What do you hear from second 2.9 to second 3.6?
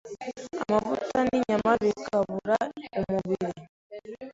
umubiri